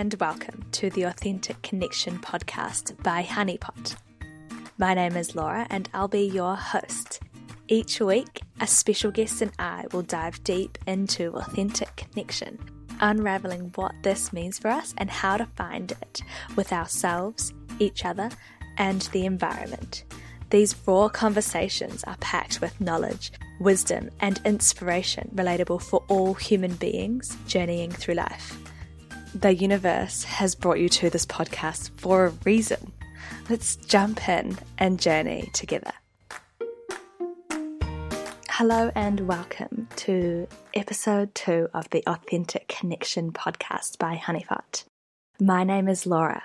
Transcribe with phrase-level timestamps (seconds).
[0.00, 3.96] and welcome to the Authentic Connection podcast by Honeypot.
[4.78, 7.20] My name is Laura and I'll be your host.
[7.68, 12.58] Each week, a special guest and I will dive deep into authentic connection,
[13.00, 16.22] unraveling what this means for us and how to find it
[16.56, 18.30] with ourselves, each other,
[18.78, 20.04] and the environment.
[20.48, 27.36] These raw conversations are packed with knowledge, wisdom, and inspiration relatable for all human beings
[27.46, 28.56] journeying through life.
[29.34, 32.92] The universe has brought you to this podcast for a reason.
[33.48, 35.92] Let's jump in and journey together.
[38.48, 44.84] Hello and welcome to episode two of the Authentic Connection podcast by Honeypot.
[45.38, 46.42] My name is Laura.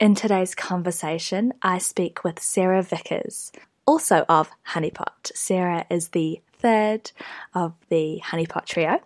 [0.00, 3.52] In today's conversation, I speak with Sarah Vickers,
[3.86, 5.30] also of Honeypot.
[5.34, 7.12] Sarah is the third
[7.54, 8.98] of the Honeypot trio.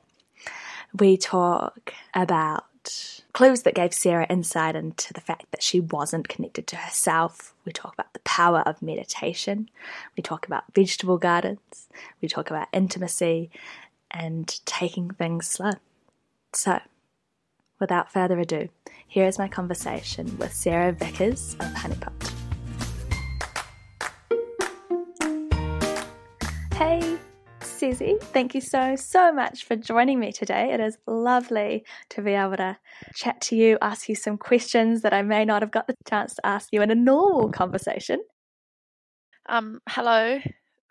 [0.97, 2.67] We talk about
[3.33, 7.55] clues that gave Sarah insight into the fact that she wasn't connected to herself.
[7.65, 9.71] We talk about the power of meditation.
[10.17, 11.89] We talk about vegetable gardens.
[12.21, 13.51] We talk about intimacy
[14.11, 15.73] and taking things slow.
[16.55, 16.81] So,
[17.81, 18.69] without further ado,
[19.07, 22.42] here is my conversation with Sarah Vickers of Honeypot.
[27.83, 30.73] Susie, thank you so, so much for joining me today.
[30.73, 32.79] It is lovely to be able to
[33.17, 36.33] chat to you, ask you some questions that I may not have got the chance
[36.37, 38.23] to ask you in a normal conversation.
[39.49, 40.39] Um, hello.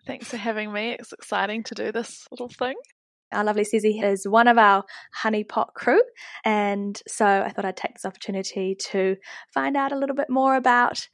[0.06, 0.97] Thanks for having me.
[1.00, 2.75] It's exciting to do this little thing.
[3.31, 4.84] Our lovely Susie is one of our
[5.17, 6.02] honeypot crew,
[6.44, 9.16] and so I thought I'd take this opportunity to
[9.53, 11.08] find out a little bit more about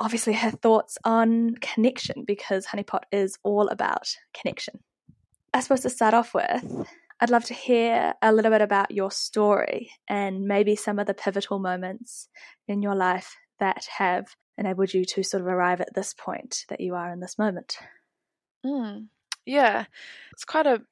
[0.00, 4.80] obviously her thoughts on connection because Honeypot is all about connection.
[5.52, 6.86] I suppose to start off with,
[7.20, 11.14] I'd love to hear a little bit about your story and maybe some of the
[11.14, 12.28] pivotal moments
[12.68, 16.80] in your life that have enabled you to sort of arrive at this point that
[16.80, 17.76] you are in this moment.
[18.64, 19.06] Mm,
[19.46, 19.84] yeah,
[20.32, 20.82] it's quite a,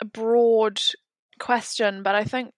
[0.00, 0.80] a broad
[1.38, 2.52] question, but I think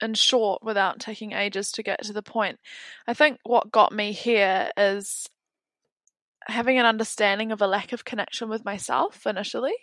[0.00, 2.58] in short without taking ages to get to the point.
[3.06, 5.28] I think what got me here is
[6.46, 9.74] having an understanding of a lack of connection with myself initially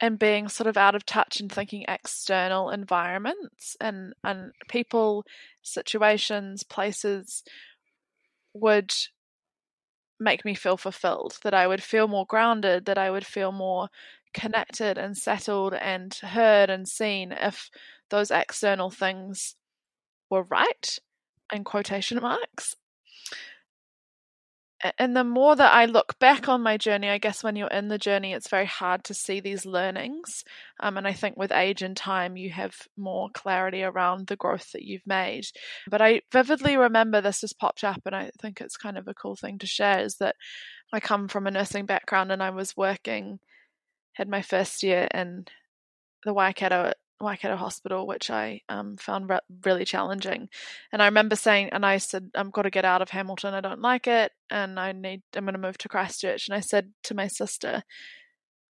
[0.00, 5.24] and being sort of out of touch and thinking external environments and and people
[5.62, 7.42] situations places
[8.54, 8.92] would
[10.20, 13.88] make me feel fulfilled that i would feel more grounded that i would feel more
[14.32, 17.70] connected and settled and heard and seen if
[18.10, 19.56] those external things
[20.30, 20.98] were right
[21.52, 22.74] in quotation marks
[24.98, 27.88] and the more that I look back on my journey, I guess when you're in
[27.88, 30.44] the journey, it's very hard to see these learnings.
[30.80, 34.72] Um, and I think with age and time, you have more clarity around the growth
[34.72, 35.44] that you've made.
[35.88, 39.14] But I vividly remember this has popped up, and I think it's kind of a
[39.14, 40.36] cool thing to share is that
[40.92, 43.38] I come from a nursing background and I was working,
[44.14, 45.46] had my first year in
[46.24, 50.48] the Waikato Waikato Hospital, which I um, found re- really challenging.
[50.92, 53.54] And I remember saying, and I said, I've got to get out of Hamilton.
[53.54, 55.22] I don't like it, and I need.
[55.34, 56.48] I'm going to move to Christchurch.
[56.48, 57.82] And I said to my sister,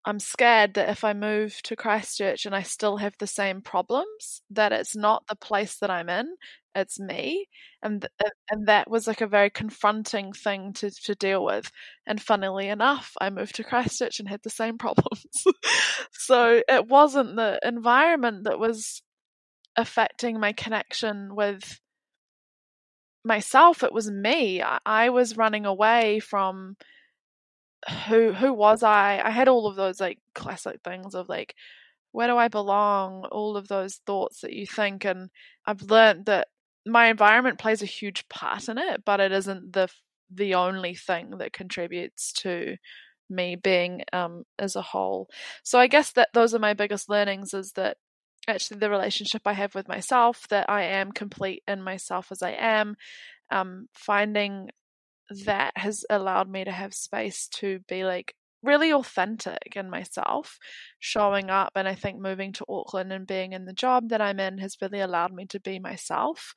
[0.04, 4.42] I'm scared that if I move to Christchurch and I still have the same problems,
[4.50, 6.36] that it's not the place that I'm in,
[6.76, 7.48] it's me,
[7.84, 8.08] and
[8.50, 11.72] and that was like a very confronting thing to to deal with.
[12.08, 15.44] And funnily enough, I moved to Christchurch and had the same problems.
[16.12, 19.02] so it wasn't the environment that was
[19.78, 21.80] affecting my connection with
[23.24, 24.62] myself; it was me.
[24.62, 26.76] I, I was running away from
[28.08, 29.22] who who was I?
[29.24, 31.56] I had all of those like classic things of like
[32.14, 33.26] where do I belong?
[33.32, 35.30] All of those thoughts that you think, and
[35.68, 36.50] I've learned that
[36.86, 39.88] my environment plays a huge part in it, but it isn't the
[40.34, 42.78] the only thing that contributes to
[43.30, 45.30] me being um, as a whole.
[45.64, 47.98] So I guess that those are my biggest learnings is that
[48.48, 52.52] actually the relationship I have with myself, that I am complete in myself as I
[52.52, 52.96] am,
[53.52, 54.70] um, finding
[55.46, 60.58] that has allowed me to have space to be like really authentic in myself,
[61.00, 61.72] showing up.
[61.76, 64.78] And I think moving to Auckland and being in the job that I'm in has
[64.82, 66.54] really allowed me to be myself.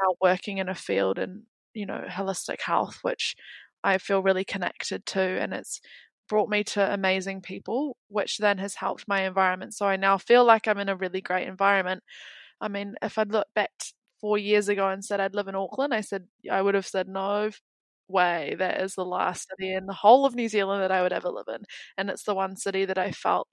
[0.00, 1.42] Now working in a field in,
[1.74, 3.36] you know, holistic health, which
[3.84, 5.20] I feel really connected to.
[5.20, 5.80] And it's
[6.28, 9.74] brought me to amazing people, which then has helped my environment.
[9.74, 12.02] So I now feel like I'm in a really great environment.
[12.60, 13.70] I mean, if I'd looked back
[14.20, 17.08] four years ago and said I'd live in Auckland, I said I would have said
[17.08, 17.50] no,
[18.12, 21.12] way that is the last city in the whole of New Zealand that I would
[21.14, 21.64] ever live in.
[21.98, 23.48] And it's the one city that I felt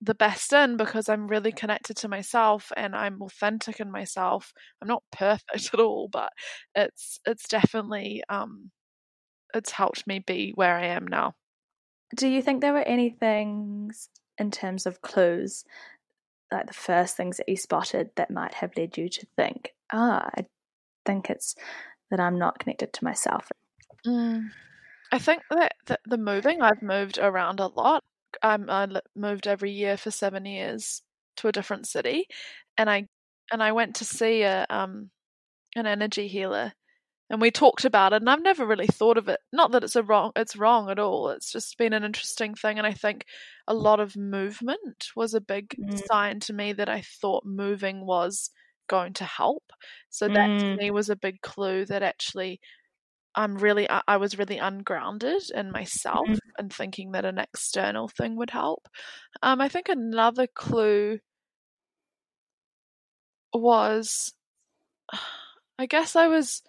[0.00, 4.52] the best in because I'm really connected to myself and I'm authentic in myself.
[4.80, 6.32] I'm not perfect at all, but
[6.74, 8.70] it's it's definitely um
[9.54, 11.34] it's helped me be where I am now.
[12.16, 14.08] Do you think there were any things
[14.38, 15.64] in terms of clues,
[16.52, 20.30] like the first things that you spotted that might have led you to think, ah,
[20.36, 20.46] I
[21.06, 21.56] think it's
[22.10, 23.50] that I'm not connected to myself?
[24.06, 24.48] Mm.
[25.10, 28.04] I think that the, the moving, I've moved around a lot.
[28.42, 28.86] I'm, I
[29.16, 31.02] moved every year for seven years
[31.38, 32.26] to a different city,
[32.76, 33.06] and I
[33.50, 35.10] and I went to see a um
[35.76, 36.72] an energy healer
[37.30, 39.96] and we talked about it and I've never really thought of it not that it's
[39.96, 43.24] a wrong it's wrong at all it's just been an interesting thing and I think
[43.66, 46.06] a lot of movement was a big mm.
[46.06, 48.50] sign to me that I thought moving was
[48.88, 49.72] going to help
[50.08, 50.58] so that mm.
[50.60, 52.60] to me was a big clue that actually
[53.38, 56.38] I'm really I was really ungrounded in myself mm.
[56.58, 58.88] and thinking that an external thing would help
[59.42, 61.20] um I think another clue
[63.54, 64.34] was
[65.78, 66.62] I guess I was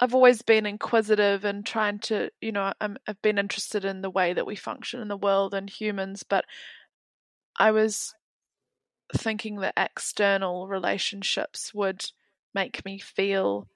[0.00, 4.10] I've always been inquisitive and trying to, you know, i have been interested in the
[4.10, 6.46] way that we function in the world and humans, but
[7.58, 8.14] I was
[9.14, 12.10] thinking that external relationships would
[12.54, 13.68] make me feel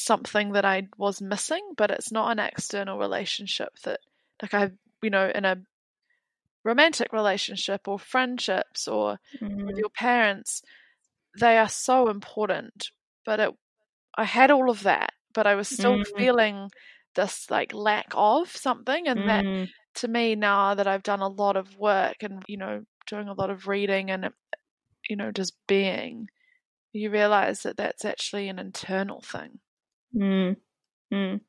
[0.00, 4.00] something that I was missing, but it's not an external relationship that,
[4.42, 4.70] like, I,
[5.02, 5.56] you know, in a
[6.64, 9.66] romantic relationship or friendships or mm-hmm.
[9.66, 10.62] with your parents,
[11.38, 12.90] they are so important
[13.28, 13.50] but it,
[14.16, 16.06] I had all of that, but I was still mm.
[16.16, 16.70] feeling
[17.14, 19.26] this like lack of something, and mm.
[19.26, 19.68] that
[20.00, 23.34] to me now that I've done a lot of work and you know doing a
[23.34, 24.30] lot of reading and
[25.10, 26.28] you know just being,
[26.94, 29.58] you realize that that's actually an internal thing.
[30.14, 30.56] Mm.
[31.12, 31.40] Mm.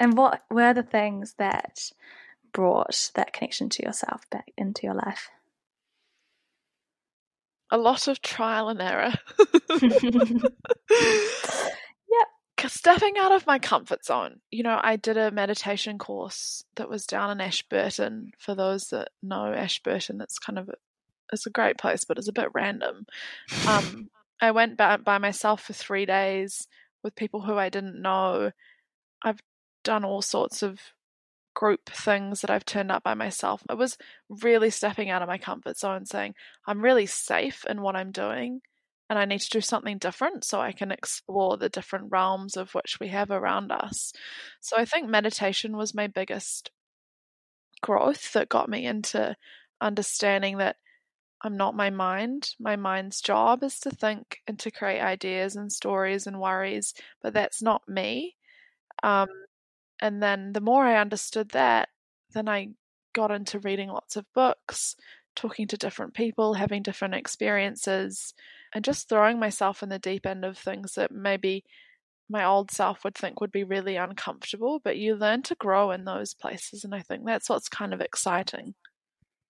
[0.00, 1.90] And what were the things that
[2.52, 5.30] brought that connection to yourself back into your life?
[7.74, 9.12] a lot of trial and error.
[9.82, 9.90] yep.
[12.66, 14.40] Stepping out of my comfort zone.
[14.50, 18.30] You know, I did a meditation course that was down in Ashburton.
[18.38, 20.74] For those that know Ashburton, it's kind of a,
[21.32, 23.06] it's a great place, but it's a bit random.
[23.66, 24.08] Um,
[24.40, 26.68] I went by, by myself for three days
[27.04, 28.50] with people who I didn't know.
[29.22, 29.40] I've
[29.84, 30.80] done all sorts of
[31.54, 33.62] group things that I've turned up by myself.
[33.70, 33.96] It was
[34.28, 36.34] really stepping out of my comfort zone, saying,
[36.66, 38.60] I'm really safe in what I'm doing
[39.08, 42.74] and I need to do something different so I can explore the different realms of
[42.74, 44.12] which we have around us.
[44.60, 46.70] So I think meditation was my biggest
[47.82, 49.36] growth that got me into
[49.80, 50.76] understanding that
[51.44, 52.50] I'm not my mind.
[52.58, 57.34] My mind's job is to think and to create ideas and stories and worries, but
[57.34, 58.36] that's not me.
[59.02, 59.28] Um,
[60.00, 61.90] and then the more I understood that,
[62.32, 62.70] then I
[63.12, 64.96] got into reading lots of books,
[65.36, 68.34] talking to different people, having different experiences,
[68.74, 71.64] and just throwing myself in the deep end of things that maybe
[72.28, 76.04] my old self would think would be really uncomfortable, but you learn to grow in
[76.04, 76.84] those places.
[76.84, 78.74] And I think that's what's kind of exciting.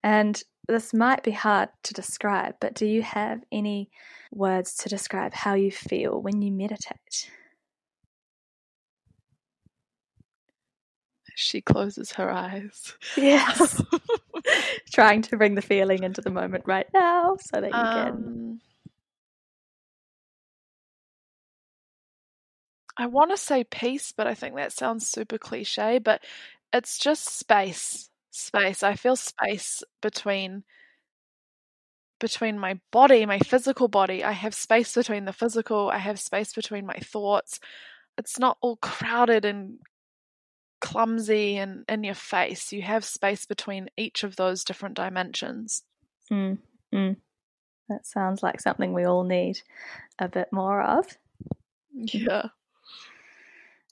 [0.05, 3.89] And this might be hard to describe, but do you have any
[4.31, 7.31] words to describe how you feel when you meditate?
[11.35, 12.95] She closes her eyes.
[13.17, 13.83] Yes.
[14.93, 18.61] Trying to bring the feeling into the moment right now so that you um, can.
[22.99, 26.23] I want to say peace, but I think that sounds super cliche, but
[26.75, 28.11] it's just space.
[28.37, 28.83] Space.
[28.83, 30.64] I feel space between
[32.19, 34.25] between my body, my physical body.
[34.25, 37.61] I have space between the physical, I have space between my thoughts.
[38.19, 39.79] It's not all crowded and
[40.81, 42.73] clumsy and in your face.
[42.73, 45.85] You have space between each of those different dimensions.
[46.33, 46.59] Mm,
[46.93, 47.17] mm.
[47.88, 49.61] That sounds like something we all need
[50.19, 51.07] a bit more of.
[51.93, 52.49] Yeah.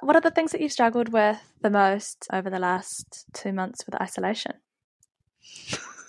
[0.02, 3.86] What are the things that you've struggled with the most over the last two months
[3.86, 4.60] with isolation?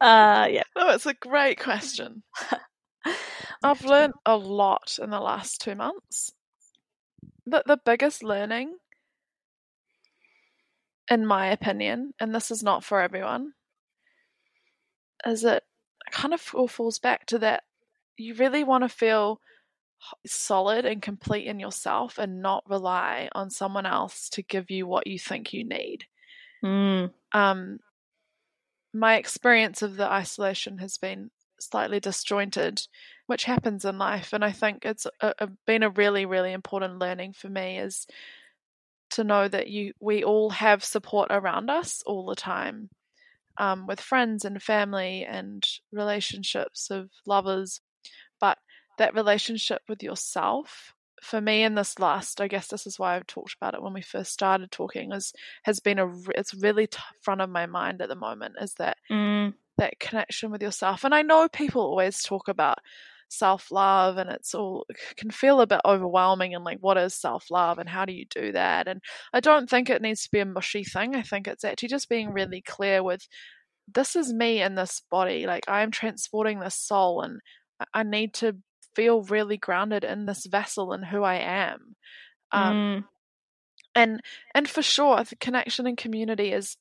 [0.00, 0.62] uh, yeah.
[0.76, 2.22] No, it's a great question.
[3.62, 6.32] I've learned a lot in the last two months
[7.46, 8.76] But the biggest learning,
[11.10, 13.54] in my opinion, and this is not for everyone,
[15.26, 15.64] is it
[16.10, 17.64] kind of all falls back to that
[18.16, 19.40] you really want to feel
[20.26, 25.06] solid and complete in yourself and not rely on someone else to give you what
[25.06, 26.04] you think you need.
[26.64, 27.12] Mm.
[27.32, 27.78] Um,
[28.92, 32.82] my experience of the isolation has been slightly disjointed
[33.26, 34.32] which happens in life.
[34.32, 38.06] And I think it's a, a, been a really, really important learning for me is
[39.10, 42.88] to know that you we all have support around us all the time
[43.58, 47.80] um, with friends and family and relationships of lovers
[48.98, 53.26] that relationship with yourself for me in this last i guess this is why i've
[53.26, 55.32] talked about it when we first started talking is
[55.64, 58.98] has been a it's really t- front of my mind at the moment is that
[59.10, 59.52] mm.
[59.78, 62.78] that connection with yourself and i know people always talk about
[63.28, 64.86] self love and it's all
[65.16, 68.24] can feel a bit overwhelming and like what is self love and how do you
[68.30, 69.00] do that and
[69.32, 72.08] I don't think it needs to be a mushy thing I think it's actually just
[72.08, 73.26] being really clear with
[73.92, 77.40] this is me in this body like I am transporting this soul and
[77.92, 78.56] I need to
[78.96, 81.94] feel really grounded in this vessel and who I am.
[82.50, 83.04] Um, mm.
[83.94, 84.20] And
[84.54, 86.76] and for sure, the connection and community is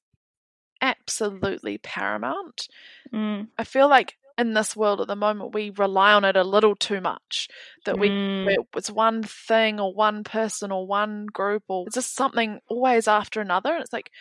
[0.81, 2.67] absolutely paramount.
[3.13, 3.49] Mm.
[3.57, 6.75] I feel like in this world at the moment we rely on it a little
[6.75, 7.47] too much
[7.85, 8.65] that we Mm.
[8.75, 13.39] it's one thing or one person or one group or it's just something always after
[13.39, 14.11] another and it's like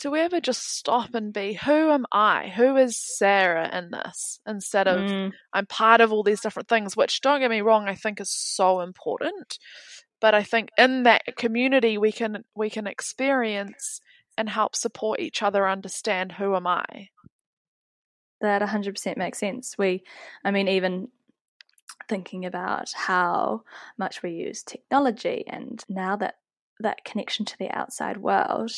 [0.00, 4.40] do we ever just stop and be who am i who is sarah in this
[4.46, 5.32] instead of Mm.
[5.52, 8.30] i'm part of all these different things which don't get me wrong i think is
[8.30, 9.58] so important
[10.20, 14.00] but i think in that community we can we can experience
[14.38, 17.08] and help support each other understand who am i
[18.40, 19.76] that 100% makes sense.
[19.76, 20.02] We,
[20.44, 21.08] I mean, even
[22.08, 23.62] thinking about how
[23.98, 26.36] much we use technology and now that
[26.80, 28.72] that connection to the outside world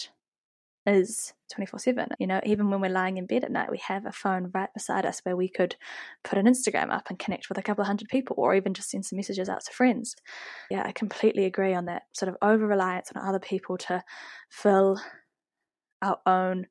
[0.86, 2.08] is 24 7.
[2.18, 4.70] You know, even when we're lying in bed at night, we have a phone right
[4.74, 5.76] beside us where we could
[6.24, 8.90] put an Instagram up and connect with a couple of hundred people or even just
[8.90, 10.16] send some messages out to friends.
[10.70, 14.02] Yeah, I completely agree on that sort of over reliance on other people to
[14.50, 15.00] fill
[16.00, 16.66] our own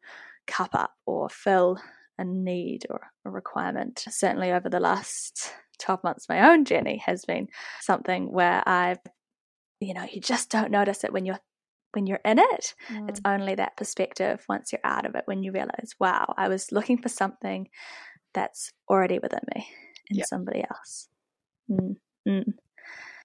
[0.48, 1.80] cup up or fill
[2.18, 4.03] a need or a requirement.
[4.10, 7.48] Certainly, over the last 12 months, my own journey has been
[7.80, 9.00] something where I've,
[9.80, 11.39] you know, you just don't notice it when you're
[11.93, 12.74] when you're in it.
[12.89, 13.10] Mm.
[13.10, 16.71] It's only that perspective once you're out of it when you realize, wow, I was
[16.71, 17.69] looking for something
[18.33, 19.67] that's already within me
[20.10, 20.25] in Yeah.
[20.25, 21.10] somebody else.
[21.69, 21.95] Mm,
[22.27, 22.53] mm.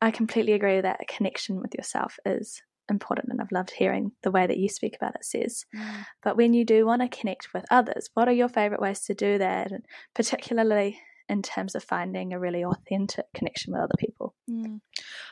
[0.01, 4.31] I completely agree that a connection with yourself is important, and I've loved hearing the
[4.31, 5.65] way that you speak about it, says.
[5.75, 6.07] Mm.
[6.23, 9.15] But when you do want to connect with others, what are your favorite ways to
[9.15, 9.73] do that?
[9.73, 14.36] And particularly in terms of finding a really authentic connection with other people.
[14.49, 14.81] Mm.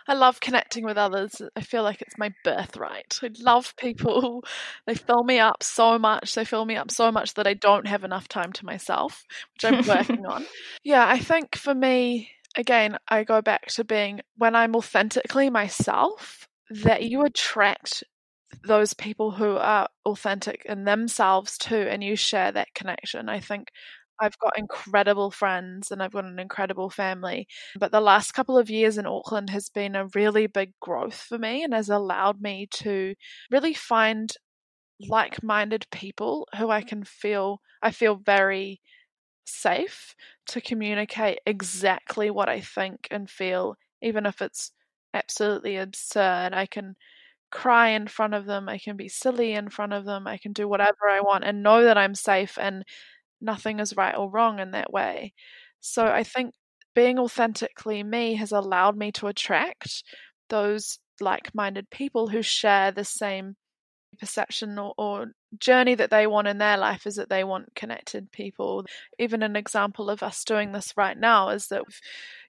[0.09, 1.41] I love connecting with others.
[1.57, 3.19] I feel like it's my birthright.
[3.23, 4.45] I love people.
[4.87, 6.35] They fill me up so much.
[6.35, 9.65] They fill me up so much that I don't have enough time to myself, which
[9.65, 10.45] I'm working on.
[10.83, 16.49] Yeah, I think for me, again, I go back to being when I'm authentically myself,
[16.71, 18.05] that you attract
[18.67, 23.29] those people who are authentic in themselves too, and you share that connection.
[23.29, 23.69] I think
[24.21, 27.49] I've got incredible friends and I've got an incredible family.
[27.79, 31.39] But the last couple of years in Auckland has been a really big growth for
[31.39, 33.15] me and has allowed me to
[33.51, 34.33] really find
[35.09, 38.81] like minded people who I can feel, I feel very
[39.45, 40.15] safe
[40.49, 44.73] to communicate exactly what I think and feel, even if it's
[45.13, 46.53] absolutely absurd.
[46.55, 46.97] I can
[47.51, 50.53] cry in front of them, I can be silly in front of them, I can
[50.53, 52.85] do whatever I want and know that I'm safe and
[53.41, 55.33] nothing is right or wrong in that way.
[55.81, 56.55] So I think
[56.95, 60.03] being authentically me has allowed me to attract
[60.49, 63.57] those like minded people who share the same
[64.19, 65.27] perception or, or,
[65.61, 68.85] journey that they want in their life is that they want connected people.
[69.21, 71.83] Even an example of us doing this right now is that,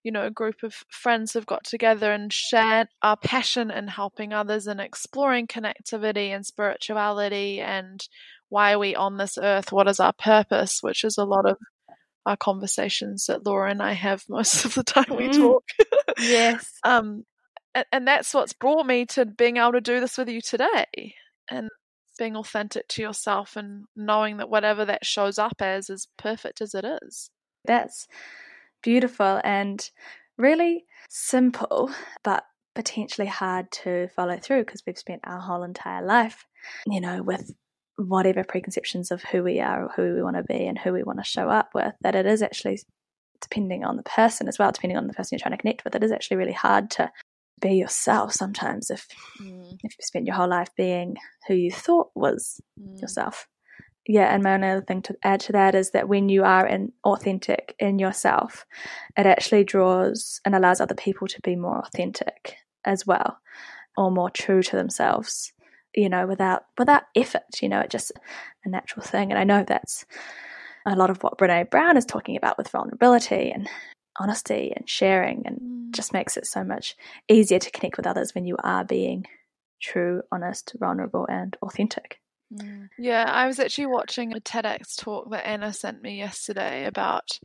[0.03, 4.33] you know, a group of friends have got together and shared our passion in helping
[4.33, 8.07] others and exploring connectivity and spirituality and
[8.55, 9.73] why are we on this earth?
[9.73, 10.79] What is our purpose?
[10.81, 11.57] Which is a lot of
[12.25, 15.35] our conversations that Laura and I have most of the time we Mm.
[15.35, 15.63] talk.
[16.17, 16.71] Yes.
[16.85, 17.25] um,
[17.73, 21.15] and, and that's what's brought me to being able to do this with you today
[21.51, 21.67] and
[22.17, 26.73] being authentic to yourself and knowing that whatever that shows up as is perfect as
[26.73, 27.29] it is.
[27.65, 28.07] That's
[28.81, 29.89] beautiful and
[30.37, 31.91] really simple,
[32.23, 36.45] but potentially hard to follow through because we've spent our whole entire life,
[36.87, 37.51] you know, with
[37.97, 41.03] whatever preconceptions of who we are or who we want to be and who we
[41.03, 42.79] want to show up with, that it is actually,
[43.41, 45.95] depending on the person as well, depending on the person you're trying to connect with,
[45.95, 47.11] it is actually really hard to
[47.61, 49.07] be yourself sometimes if
[49.41, 51.15] Mm, if you spent your whole life being
[51.47, 53.47] who you thought was mm, yourself.
[54.07, 56.65] Yeah, and my only other thing to add to that is that when you are
[56.67, 58.65] in, authentic in yourself,
[59.17, 63.39] it actually draws and allows other people to be more authentic as well,
[63.97, 65.51] or more true to themselves.
[65.95, 67.61] You know, without without effort.
[67.61, 68.11] You know, it's just
[68.63, 69.31] a natural thing.
[69.31, 70.05] And I know that's
[70.85, 73.67] a lot of what Brene Brown is talking about with vulnerability and
[74.19, 75.91] honesty and sharing, and mm.
[75.91, 76.95] just makes it so much
[77.29, 79.25] easier to connect with others when you are being
[79.81, 82.19] true, honest, vulnerable, and authentic.
[82.53, 82.89] Mm.
[82.97, 87.39] Yeah, I was actually watching a TEDx talk that Anna sent me yesterday about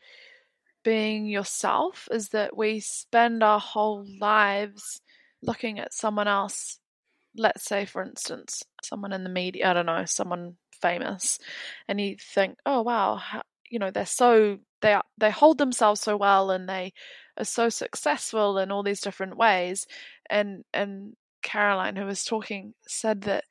[0.82, 5.00] being yourself is that we spend our whole lives
[5.42, 6.78] looking at someone else
[7.36, 11.38] let's say for instance someone in the media i don't know someone famous
[11.88, 16.00] and you think oh wow how, you know they're so they are, they hold themselves
[16.00, 16.92] so well and they
[17.36, 19.86] are so successful in all these different ways
[20.28, 23.44] and and caroline who was talking said that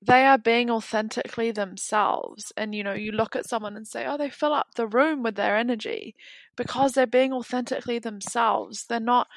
[0.00, 4.16] they are being authentically themselves and you know you look at someone and say oh
[4.16, 6.14] they fill up the room with their energy
[6.58, 8.84] because they're being authentically themselves.
[8.86, 9.28] They're not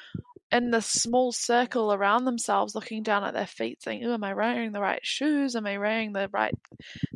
[0.52, 4.34] in this small circle around themselves looking down at their feet saying oh am i
[4.34, 6.54] wearing the right shoes am i wearing the right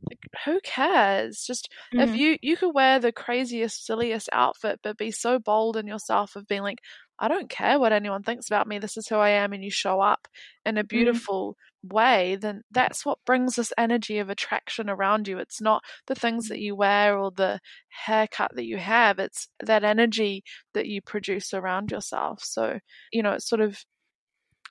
[0.08, 2.00] like, who cares just mm-hmm.
[2.00, 6.34] if you you could wear the craziest silliest outfit but be so bold in yourself
[6.34, 6.80] of being like
[7.18, 8.78] I don't care what anyone thinks about me.
[8.78, 10.28] This is who I am, and you show up
[10.64, 10.88] in a mm.
[10.88, 11.56] beautiful.
[11.88, 15.38] Way, then that's what brings this energy of attraction around you.
[15.38, 19.84] It's not the things that you wear or the haircut that you have, it's that
[19.84, 22.42] energy that you produce around yourself.
[22.44, 22.78] So,
[23.12, 23.84] you know, it sort of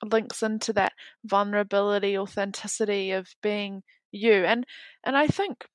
[0.04, 0.92] links into that
[1.24, 3.82] vulnerability, authenticity of being
[4.12, 4.44] you.
[4.44, 4.64] And
[5.04, 5.66] and I think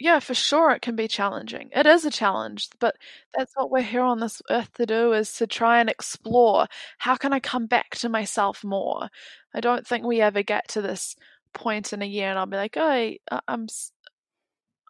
[0.00, 1.68] yeah, for sure it can be challenging.
[1.72, 2.96] It is a challenge, but
[3.36, 6.66] that's what we're here on this earth to do is to try and explore
[6.98, 9.08] how can I come back to myself more.
[9.54, 11.16] I don't think we ever get to this
[11.52, 13.12] point in a year and I'll be like, "Oh,
[13.48, 13.66] I'm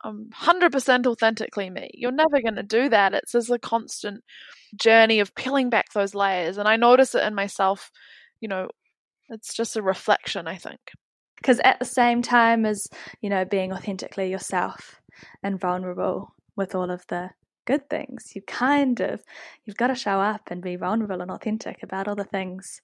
[0.02, 3.14] I'm 100% authentically me." You're never going to do that.
[3.14, 4.24] It's just a constant
[4.76, 7.90] journey of peeling back those layers and I notice it in myself,
[8.40, 8.68] you know,
[9.30, 10.80] it's just a reflection, I think
[11.40, 12.86] because at the same time as
[13.20, 15.00] you know being authentically yourself
[15.42, 17.30] and vulnerable with all of the
[17.66, 18.32] good things.
[18.34, 19.22] You kind of
[19.64, 22.80] you've got to show up and be vulnerable and authentic about all the things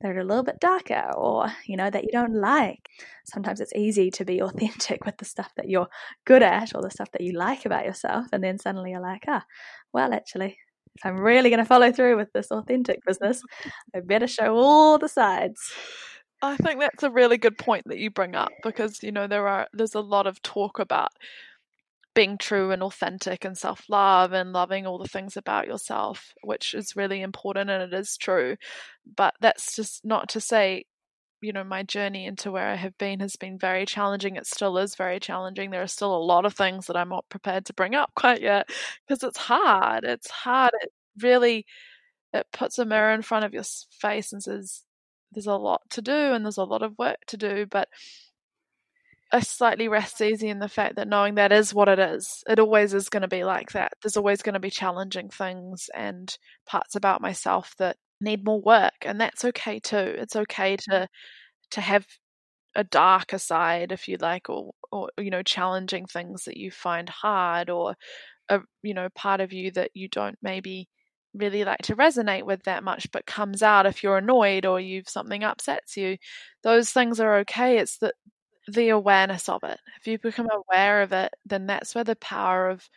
[0.00, 2.88] that are a little bit darker or you know that you don't like.
[3.24, 5.88] Sometimes it's easy to be authentic with the stuff that you're
[6.26, 9.24] good at or the stuff that you like about yourself and then suddenly you're like,
[9.26, 9.44] ah,
[9.92, 10.58] well actually
[10.96, 13.42] if I'm really going to follow through with this authentic business,
[13.94, 15.60] I better show all the sides.
[16.42, 19.46] I think that's a really good point that you bring up because you know there
[19.46, 21.10] are there's a lot of talk about
[22.14, 26.74] being true and authentic and self love and loving all the things about yourself, which
[26.74, 28.56] is really important and it is true.
[29.16, 30.84] But that's just not to say,
[31.42, 34.36] you know, my journey into where I have been has been very challenging.
[34.36, 35.70] It still is very challenging.
[35.70, 38.42] There are still a lot of things that I'm not prepared to bring up quite
[38.42, 38.68] yet
[39.08, 40.04] because it's hard.
[40.04, 40.72] It's hard.
[40.82, 41.66] It really
[42.34, 44.82] it puts a mirror in front of your face and says
[45.32, 47.88] there's a lot to do and there's a lot of work to do, but
[49.32, 52.42] I slightly rest easy in the fact that knowing that is what it is.
[52.48, 53.92] It always is going to be like that.
[54.02, 58.94] There's always going to be challenging things and parts about myself that need more work,
[59.02, 59.96] and that's okay too.
[59.96, 61.04] It's okay to mm-hmm.
[61.70, 62.06] to have
[62.74, 67.08] a darker side, if you like, or or you know, challenging things that you find
[67.08, 67.94] hard, or
[68.48, 70.88] a you know part of you that you don't maybe
[71.34, 75.08] really like to resonate with that much but comes out if you're annoyed or you've
[75.08, 76.16] something upsets you
[76.64, 78.12] those things are okay it's the
[78.68, 79.78] the awareness of it.
[80.00, 82.88] If you become aware of it, then that's where the power of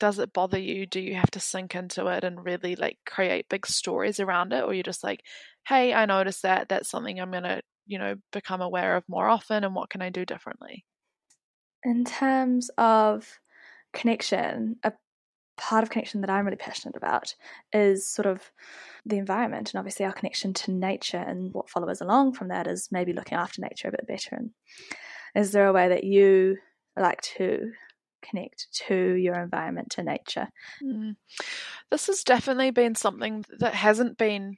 [0.00, 0.86] does it bother you?
[0.86, 4.64] Do you have to sink into it and really like create big stories around it?
[4.64, 5.22] Or you're just like,
[5.66, 6.68] hey, I noticed that.
[6.68, 9.64] That's something I'm going to, you know, become aware of more often.
[9.64, 10.84] And what can I do differently?
[11.84, 13.38] In terms of
[13.92, 14.92] connection, a
[15.56, 17.34] part of connection that I'm really passionate about
[17.72, 18.42] is sort of
[19.06, 22.88] the environment and obviously our connection to nature and what follows along from that is
[22.90, 24.36] maybe looking after nature a bit better.
[24.36, 24.50] And
[25.34, 26.56] is there a way that you
[26.96, 27.70] like to
[28.22, 30.48] connect to your environment, to nature?
[30.82, 31.16] Mm.
[31.90, 34.56] This has definitely been something that hasn't been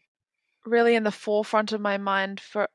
[0.64, 2.68] really in the forefront of my mind for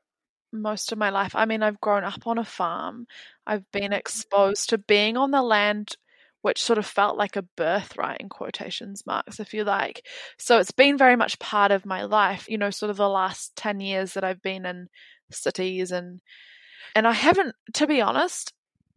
[0.52, 1.34] most of my life.
[1.34, 3.06] I mean, I've grown up on a farm.
[3.46, 3.92] I've been mm-hmm.
[3.94, 5.96] exposed to being on the land
[6.42, 10.06] which sort of felt like a birthright in quotations marks, if you like.
[10.38, 13.56] So it's been very much part of my life, you know, sort of the last
[13.56, 14.88] 10 years that I've been in
[15.30, 16.20] cities and
[16.94, 18.52] and I haven't to be honest,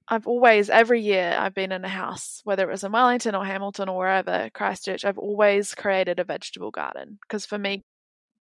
[0.08, 3.45] I've always every year I've been in a house, whether it was in Wellington or
[3.45, 7.84] Hamilton or wherever, Christchurch, I've always created a vegetable garden because for me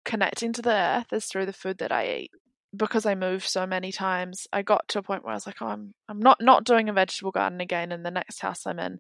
[0.06, 2.32] connecting to the earth is through the food that I eat
[2.76, 5.62] because I moved so many times, I got to a point where I was like,
[5.62, 8.80] oh, I'm I'm not not doing a vegetable garden again in the next house I'm
[8.80, 9.00] in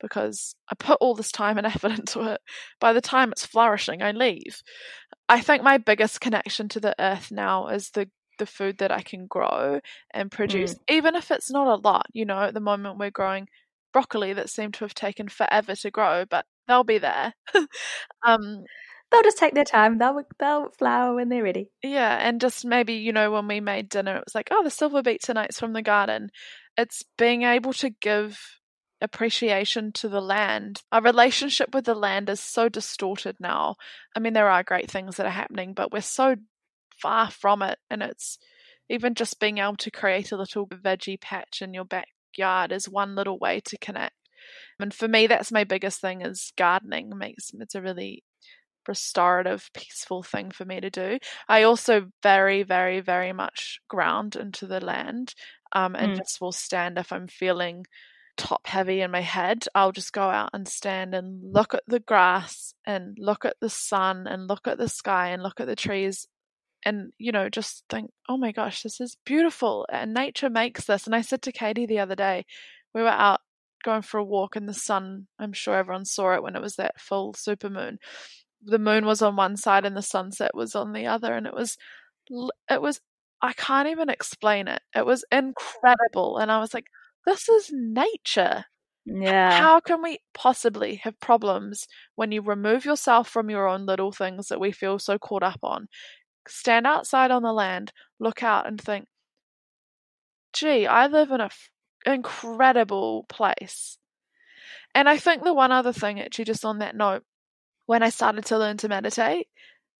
[0.00, 2.40] because I put all this time and effort into it.
[2.80, 4.62] By the time it's flourishing, I leave.
[5.28, 8.08] I think my biggest connection to the earth now is the
[8.38, 9.80] the food that I can grow
[10.12, 10.78] and produce, mm.
[10.88, 12.06] even if it's not a lot.
[12.12, 13.48] You know, at the moment we're growing
[13.92, 17.34] broccoli that seem to have taken forever to grow, but they'll be there.
[18.26, 18.64] um,
[19.12, 19.98] they'll just take their time.
[19.98, 21.70] They'll they'll flower when they're ready.
[21.82, 24.70] Yeah, and just maybe you know when we made dinner, it was like, oh, the
[24.70, 26.30] silver beet tonight's from the garden.
[26.76, 28.40] It's being able to give
[29.00, 30.82] appreciation to the land.
[30.90, 33.76] Our relationship with the land is so distorted now.
[34.16, 36.36] I mean, there are great things that are happening, but we're so
[37.00, 38.38] far from it, and it's
[38.88, 43.14] even just being able to create a little veggie patch in your backyard is one
[43.14, 44.14] little way to connect.
[44.78, 47.16] And for me, that's my biggest thing is gardening.
[47.16, 48.24] Makes it's a really
[48.88, 51.18] restorative, peaceful thing for me to do.
[51.48, 55.34] I also very, very, very much ground into the land
[55.72, 56.16] um, and mm.
[56.18, 57.86] just will stand if I'm feeling
[58.36, 59.64] top heavy in my head.
[59.74, 63.68] I'll just go out and stand and look at the grass and look at the
[63.68, 66.26] sun and look at the sky and look at the trees
[66.84, 71.06] and you know just think oh my gosh this is beautiful and nature makes this
[71.06, 72.44] and i said to katie the other day
[72.94, 73.40] we were out
[73.84, 76.76] going for a walk in the sun i'm sure everyone saw it when it was
[76.76, 77.98] that full super moon
[78.64, 81.54] the moon was on one side and the sunset was on the other and it
[81.54, 81.76] was
[82.70, 83.00] it was
[83.42, 84.80] i can't even explain it.
[84.94, 86.86] It was incredible and i was like
[87.26, 88.64] this is nature.
[89.04, 89.50] Yeah.
[89.58, 94.46] how can we possibly have problems when you remove yourself from your own little things
[94.46, 95.88] that we feel so caught up on?
[96.46, 99.06] Stand outside on the land look out and think
[100.52, 101.70] gee i live in a f-
[102.06, 103.98] incredible place.
[104.94, 107.24] And i think the one other thing actually just on that note
[107.86, 109.48] when I started to learn to meditate,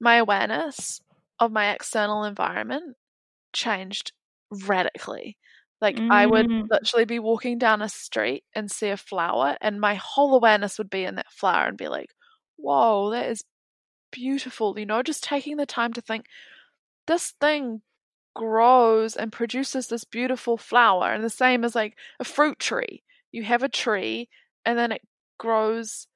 [0.00, 1.00] my awareness
[1.38, 2.96] of my external environment
[3.52, 4.12] changed
[4.50, 5.36] radically.
[5.80, 6.10] Like mm.
[6.10, 6.68] I would mm.
[6.70, 10.90] literally be walking down a street and see a flower, and my whole awareness would
[10.90, 12.10] be in that flower and be like,
[12.56, 13.42] whoa, that is
[14.12, 14.78] beautiful.
[14.78, 16.26] You know, just taking the time to think,
[17.06, 17.82] this thing
[18.34, 21.12] grows and produces this beautiful flower.
[21.12, 23.02] And the same as like a fruit tree.
[23.32, 24.28] You have a tree
[24.64, 25.02] and then it
[25.38, 26.06] grows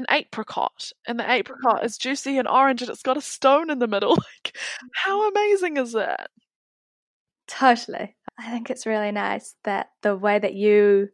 [0.00, 3.78] an apricot, and the apricot is juicy and orange, and it's got a stone in
[3.78, 4.16] the middle.
[4.44, 4.56] Like,
[4.94, 5.30] how mm.
[5.30, 6.30] amazing is that?
[7.46, 8.16] Totally.
[8.38, 11.08] I think it's really nice that the way that you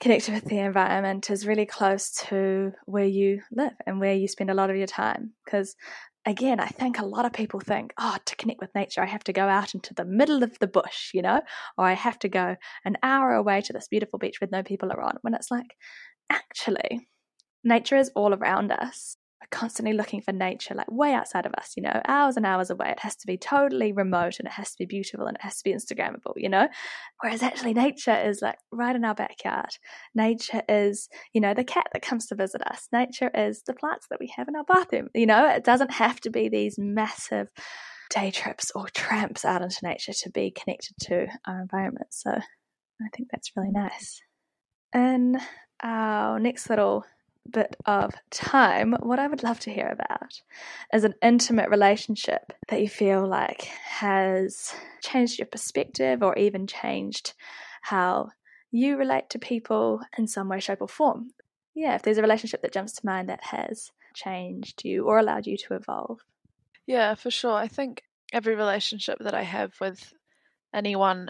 [0.00, 4.50] connect with the environment is really close to where you live and where you spend
[4.50, 5.32] a lot of your time.
[5.44, 5.76] Because
[6.26, 9.24] again, I think a lot of people think, oh, to connect with nature, I have
[9.24, 11.40] to go out into the middle of the bush, you know,
[11.78, 14.90] or I have to go an hour away to this beautiful beach with no people
[14.90, 15.18] around.
[15.22, 15.76] When it's like,
[16.30, 17.08] actually,
[17.64, 19.16] nature is all around us.
[19.40, 22.70] We're constantly looking for nature, like way outside of us, you know, hours and hours
[22.70, 22.90] away.
[22.90, 25.58] It has to be totally remote and it has to be beautiful and it has
[25.58, 26.68] to be Instagrammable, you know?
[27.20, 29.70] Whereas actually, nature is like right in our backyard.
[30.14, 32.86] Nature is, you know, the cat that comes to visit us.
[32.92, 35.08] Nature is the plants that we have in our bathroom.
[35.12, 37.48] You know, it doesn't have to be these massive
[38.10, 42.08] day trips or tramps out into nature to be connected to our environment.
[42.10, 44.20] So I think that's really nice.
[44.92, 45.38] And
[45.82, 47.04] our next little
[47.50, 50.40] bit of time, what I would love to hear about
[50.92, 57.34] is an intimate relationship that you feel like has changed your perspective or even changed
[57.82, 58.30] how
[58.70, 61.30] you relate to people in some way, shape, or form.
[61.74, 65.46] Yeah, if there's a relationship that jumps to mind that has changed you or allowed
[65.46, 66.20] you to evolve.
[66.86, 67.54] Yeah, for sure.
[67.54, 68.02] I think
[68.32, 70.12] every relationship that I have with
[70.74, 71.28] anyone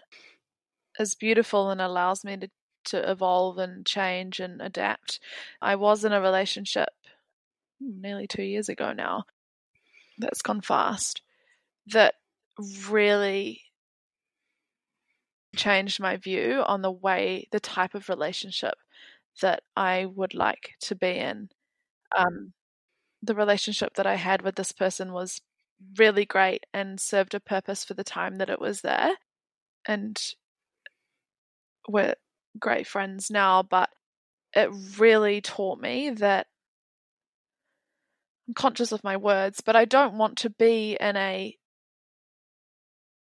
[0.98, 2.48] is beautiful and allows me to
[2.84, 5.20] to evolve and change and adapt.
[5.60, 6.88] I was in a relationship
[7.80, 9.24] nearly two years ago now
[10.18, 11.22] that's gone fast
[11.86, 12.14] that
[12.88, 13.62] really
[15.56, 18.74] changed my view on the way, the type of relationship
[19.40, 21.50] that I would like to be in.
[22.16, 22.52] Um,
[23.22, 25.40] the relationship that I had with this person was
[25.98, 29.12] really great and served a purpose for the time that it was there.
[29.86, 30.20] And
[31.88, 32.14] we're
[32.58, 33.90] great friends now, but
[34.54, 36.46] it really taught me that
[38.46, 41.56] I'm conscious of my words, but I don't want to be in a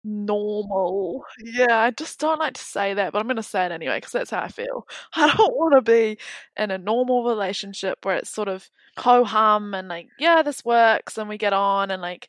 [0.05, 1.25] normal.
[1.45, 3.99] Yeah, I just don't like to say that, but I'm going to say it anyway
[3.99, 4.87] because that's how I feel.
[5.15, 6.19] I don't want to be
[6.57, 11.19] in a normal relationship where it's sort of ho hum and like, yeah, this works
[11.19, 12.29] and we get on and like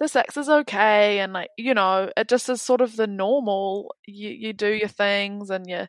[0.00, 3.94] the sex is okay and like, you know, it just is sort of the normal.
[4.06, 5.86] You you do your things and you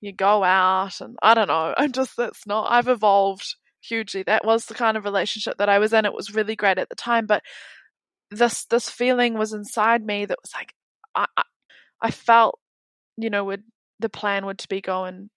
[0.00, 1.74] you go out and I don't know.
[1.76, 4.22] I'm just that's not I've evolved hugely.
[4.22, 6.04] That was the kind of relationship that I was in.
[6.04, 7.42] It was really great at the time, but
[8.30, 10.74] this this feeling was inside me that was like
[11.14, 11.42] I I,
[12.02, 12.58] I felt
[13.16, 13.64] you know would
[14.00, 15.30] the plan would to be go and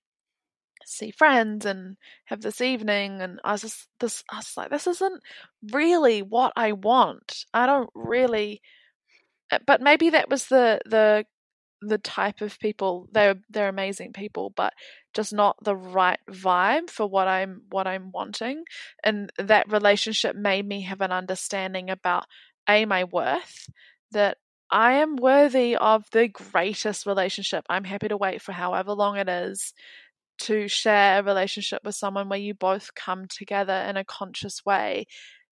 [0.86, 1.96] see friends and
[2.26, 5.22] have this evening and I was just this I was like this isn't
[5.72, 7.46] really what I want.
[7.54, 8.62] I don't really
[9.52, 11.26] eh, but maybe that was the the
[11.82, 14.74] the type of people they're they're amazing people but
[15.14, 18.64] just not the right vibe for what I'm what I'm wanting
[19.04, 22.26] and that relationship made me have an understanding about
[22.70, 23.68] a my worth
[24.12, 24.38] that
[24.72, 27.66] I am worthy of the greatest relationship.
[27.70, 29.74] I'm happy to wait for however long it is
[30.40, 35.08] to share a relationship with someone where you both come together in a conscious way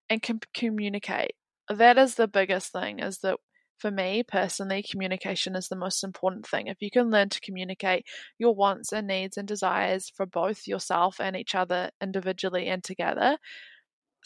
[0.10, 1.34] and can communicate.
[1.68, 3.38] That is the biggest thing is that
[3.80, 6.68] for me personally, communication is the most important thing.
[6.68, 8.06] If you can learn to communicate
[8.38, 13.38] your wants and needs and desires for both yourself and each other individually and together,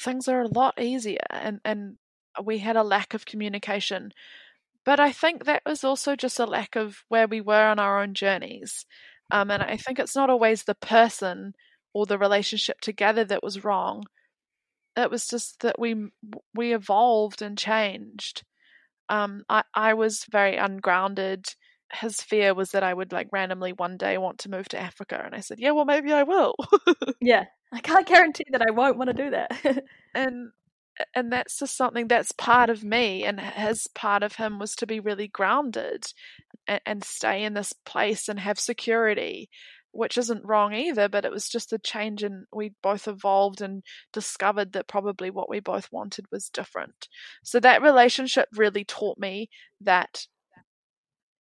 [0.02, 1.26] things are a lot easier.
[1.30, 1.98] And, and
[2.44, 4.12] we had a lack of communication.
[4.86, 8.02] But I think that was also just a lack of where we were on our
[8.02, 8.86] own journeys.
[9.32, 11.54] Um, and I think it's not always the person
[11.94, 14.04] or the relationship together that was wrong.
[14.98, 16.10] It was just that we
[16.54, 18.44] we evolved and changed.
[19.10, 21.46] Um, I I was very ungrounded.
[21.92, 25.22] His fear was that I would like randomly one day want to move to Africa,
[25.24, 26.56] and I said, "Yeah, well, maybe I will."
[27.22, 29.84] yeah, I can't guarantee that I won't want to do that.
[30.16, 30.52] and
[31.16, 34.86] and that's just something that's part of me and his part of him was to
[34.86, 36.06] be really grounded
[36.68, 39.50] and, and, stay in this place and have security
[39.94, 43.84] which isn't wrong either but it was just a change and we both evolved and
[44.12, 47.08] discovered that probably what we both wanted was different
[47.44, 50.28] so that relationship really taught me that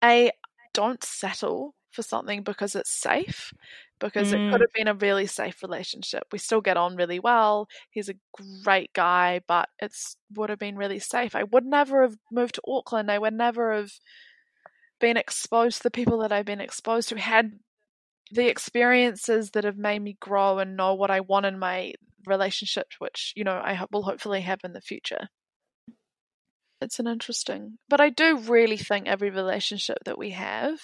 [0.02, 0.30] a
[0.72, 3.52] don't settle for something because it's safe
[3.98, 4.34] because mm.
[4.34, 4.64] it could mm.
[4.64, 6.24] have been a really safe relationship.
[6.32, 7.68] We still get on really well.
[7.90, 8.14] He's a
[8.62, 11.34] great guy, but it's would have been really safe.
[11.34, 13.10] I would never have moved to Auckland.
[13.10, 13.90] I would never have
[15.00, 17.52] been exposed to the people that I've been exposed to, had
[18.30, 21.94] the experiences that have made me grow and know what I want in my
[22.26, 25.28] relationship, which, you know, I will hopefully have in the future.
[26.80, 30.78] It's an interesting, but I do really think every relationship that we have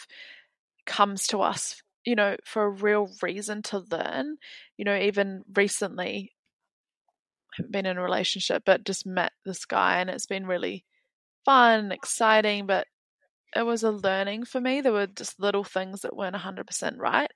[0.87, 4.37] comes to us you know, for a real reason to learn.
[4.77, 6.33] You know, even recently,
[7.53, 10.85] I haven't been in a relationship, but just met this guy, and it's been really
[11.45, 12.67] fun exciting.
[12.67, 12.87] But
[13.57, 14.81] it was a learning for me.
[14.81, 17.31] There were just little things that weren't 100% right.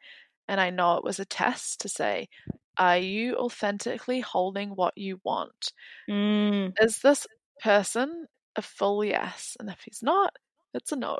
[0.48, 2.28] And I know it was a test to say,
[2.78, 5.72] are you authentically holding what you want?
[6.08, 6.72] Mm.
[6.80, 7.26] Is this
[7.62, 8.26] person
[8.56, 9.56] a full yes?
[9.60, 10.34] And if he's not,
[10.74, 11.18] it's a no.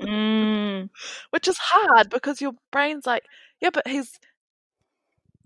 [0.00, 0.88] mm.
[1.30, 3.24] Which is hard because your brain's like,
[3.60, 4.18] yeah, but he's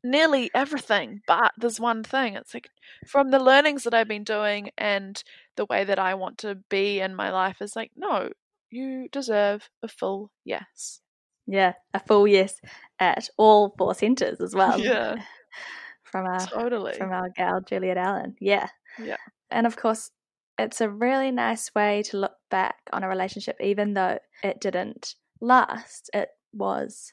[0.04, 2.34] nearly everything, but there's one thing.
[2.34, 2.68] It's like
[3.08, 5.22] from the learnings that I've been doing and
[5.56, 8.28] the way that I want to be in my life is like, no,
[8.74, 11.00] you deserve a full yes.
[11.46, 12.60] Yeah, a full yes
[12.98, 14.78] at all four centres as well.
[14.80, 15.16] Yeah.
[16.04, 18.36] from our totally from our gal Juliet Allen.
[18.40, 18.68] Yeah.
[18.98, 19.16] Yeah.
[19.50, 20.10] And of course
[20.58, 25.16] it's a really nice way to look back on a relationship, even though it didn't
[25.40, 26.10] last.
[26.14, 27.12] It was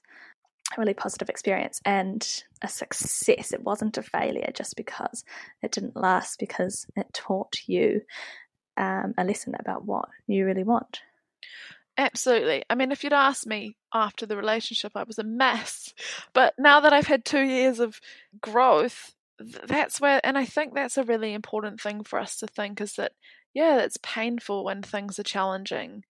[0.76, 3.52] a really positive experience and a success.
[3.52, 5.24] It wasn't a failure just because
[5.62, 8.02] it didn't last, because it taught you
[8.78, 11.02] um, a lesson about what you really want.
[11.98, 12.64] Absolutely.
[12.70, 15.94] I mean, if you'd asked me after the relationship, I was a mess.
[16.34, 18.00] But now that I've had two years of
[18.42, 22.80] growth, that's where, and I think that's a really important thing for us to think
[22.80, 23.12] is that,
[23.54, 26.04] yeah, it's painful when things are challenging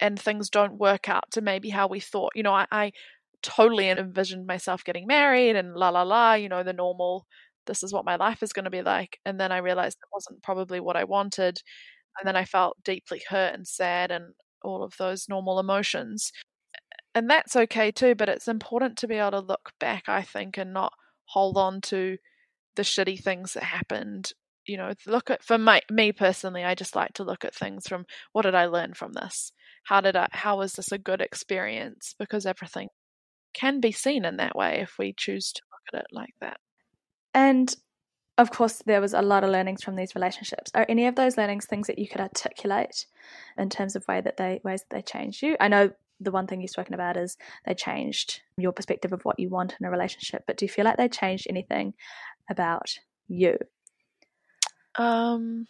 [0.00, 2.32] and things don't work out to maybe how we thought.
[2.34, 2.92] You know, I, I
[3.42, 7.26] totally envisioned myself getting married and la la la, you know, the normal,
[7.66, 9.18] this is what my life is going to be like.
[9.26, 11.60] And then I realized it wasn't probably what I wanted.
[12.18, 16.32] And then I felt deeply hurt and sad and all of those normal emotions.
[17.14, 20.56] And that's okay too, but it's important to be able to look back, I think,
[20.58, 20.92] and not
[21.26, 22.18] hold on to
[22.76, 24.32] the shitty things that happened.
[24.66, 27.88] You know look at for my me personally i just like to look at things
[27.88, 29.50] from what did i learn from this?
[29.84, 32.14] How did i how was this a good experience?
[32.18, 32.88] Because everything
[33.54, 36.58] can be seen in that way if we choose to look at it like that.
[37.32, 37.74] And
[38.38, 41.36] of course there was a lot of learnings from these relationships are any of those
[41.36, 43.06] learnings things that you could articulate
[43.58, 46.48] in terms of way that they ways that they changed you i know the one
[46.48, 49.90] thing you've spoken about is they changed your perspective of what you want in a
[49.90, 51.94] relationship but do you feel like they changed anything
[52.50, 52.98] about
[53.28, 53.58] you?
[54.96, 55.66] Um,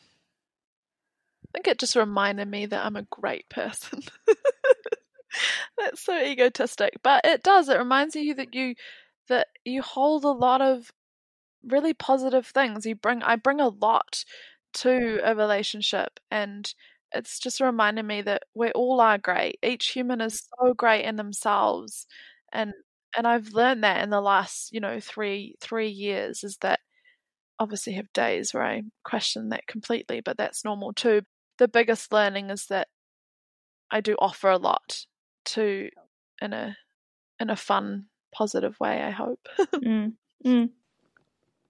[1.45, 4.01] I think it just reminded me that I'm a great person.
[5.79, 7.69] That's so egotistic, but it does.
[7.69, 8.75] It reminds you that you
[9.29, 10.91] that you hold a lot of
[11.67, 12.87] really positive things.
[12.87, 14.25] You bring I bring a lot
[14.75, 16.73] to a relationship and
[17.13, 19.59] it's just reminding me that we all are great.
[19.63, 22.07] Each human is so great in themselves
[22.53, 22.73] and
[23.17, 26.81] and I've learned that in the last, you know, three three years is that
[27.61, 31.23] obviously have days where I question that completely, but that's normal too.
[31.59, 32.89] The biggest learning is that
[33.91, 35.07] I do offer a lot
[35.47, 35.91] to
[36.41, 36.77] in a
[37.41, 39.47] in a fun positive way, I hope.
[39.85, 40.15] Mm.
[40.45, 40.71] Mm.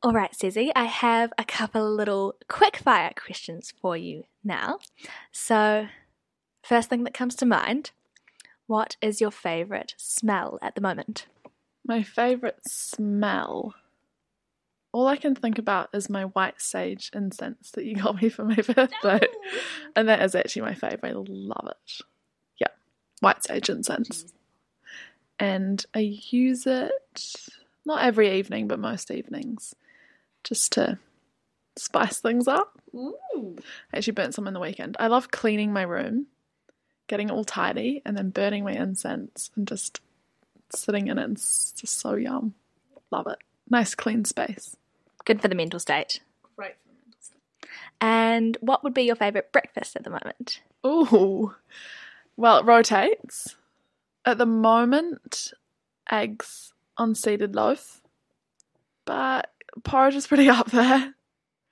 [0.02, 4.78] All right, Susie, I have a couple little quick fire questions for you now.
[5.32, 5.88] So,
[6.62, 7.90] first thing that comes to mind
[8.66, 11.26] what is your favourite smell at the moment?
[11.88, 13.74] my favorite smell.
[14.92, 18.44] All I can think about is my white sage incense that you got me for
[18.44, 19.20] my birthday.
[19.96, 21.04] And that is actually my favorite.
[21.04, 22.02] I love it.
[22.60, 22.68] Yeah,
[23.20, 24.32] white sage incense.
[25.40, 27.36] And I use it
[27.86, 29.74] not every evening, but most evenings
[30.44, 30.98] just to
[31.76, 32.80] spice things up.
[32.94, 33.56] Ooh.
[33.92, 34.96] I actually burnt some in the weekend.
[34.98, 36.26] I love cleaning my room,
[37.06, 40.00] getting it all tidy, and then burning my incense and just
[40.74, 41.30] sitting in it.
[41.30, 42.54] It's just so yum.
[43.10, 43.38] Love it.
[43.70, 44.76] Nice clean space.
[45.24, 46.20] Good for the mental state.
[46.56, 46.76] Great.
[46.82, 47.38] For the mental state.
[48.00, 50.60] And what would be your favourite breakfast at the moment?
[50.86, 51.54] Ooh.
[52.36, 53.56] Well, it rotates.
[54.24, 55.52] At the moment,
[56.10, 58.00] eggs on seeded loaf.
[59.04, 59.50] But
[59.84, 61.14] porridge is pretty up there.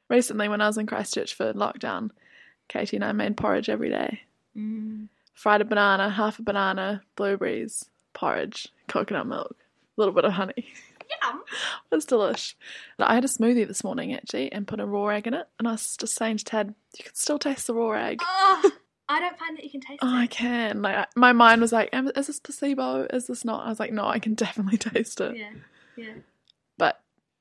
[0.09, 2.11] Recently, when I was in Christchurch for lockdown,
[2.69, 4.21] Katie and I made porridge every day.
[4.57, 5.09] Mm.
[5.35, 10.67] Fried a banana, half a banana, blueberries, porridge, coconut milk, a little bit of honey.
[11.23, 11.43] Yum.
[11.91, 12.55] It was delish.
[12.99, 15.47] I had a smoothie this morning actually and put a raw egg in it.
[15.59, 18.19] And I was just saying to Ted, you can still taste the raw egg.
[18.23, 18.71] Oh,
[19.09, 20.07] I don't find that you can taste it.
[20.07, 20.83] Oh, I can.
[20.83, 23.07] Like I- my mind was like, is this placebo?
[23.13, 23.67] Is this not?
[23.67, 25.37] I was like, no, I can definitely taste it.
[25.37, 25.51] Yeah,
[25.97, 26.15] yeah.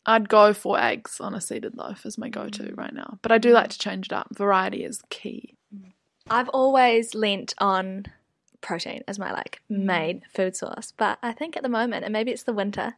[0.05, 2.77] I'd go for eggs on a seeded loaf as my go-to Mm.
[2.77, 3.17] right now.
[3.21, 4.27] But I do like to change it up.
[4.31, 5.55] Variety is key.
[6.29, 8.05] I've always lent on
[8.61, 9.77] protein as my like Mm.
[9.83, 12.95] main food source, but I think at the moment, and maybe it's the winter,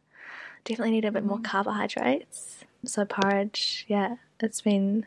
[0.64, 1.28] definitely need a bit Mm.
[1.28, 2.64] more carbohydrates.
[2.84, 5.06] So porridge, yeah, it's been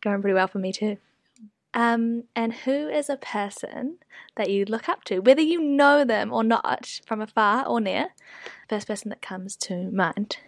[0.00, 0.98] going pretty well for me too.
[1.74, 3.98] Um, and who is a person
[4.36, 8.08] that you look up to, whether you know them or not, from afar or near?
[8.68, 10.38] First person that comes to mind.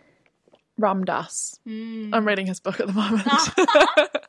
[0.81, 1.59] Ram Dass.
[1.67, 2.11] Mm.
[2.13, 3.27] I'm reading his book at the moment.